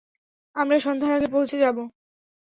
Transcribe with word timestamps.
আমরা 0.55 0.77
সন্ধ্যার 0.79 1.15
আগে 1.17 1.27
পৌঁছে 1.27 1.57
যাব। 1.59 1.77